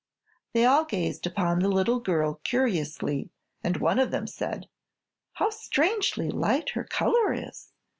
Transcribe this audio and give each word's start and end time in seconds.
They 0.53 0.65
all 0.65 0.83
gazed 0.85 1.27
upon 1.27 1.59
the 1.59 1.67
little 1.69 1.99
girl 1.99 2.41
curiously, 2.43 3.29
and 3.63 3.77
one 3.77 3.99
of 3.99 4.09
them 4.09 4.25
said: 4.25 4.67
"How 5.33 5.51
strangely 5.51 6.31
light 6.31 6.69
her 6.71 6.85
color 6.85 7.33
is! 7.33 7.71